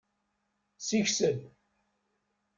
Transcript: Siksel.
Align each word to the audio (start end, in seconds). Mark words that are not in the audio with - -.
Siksel. 0.77 1.37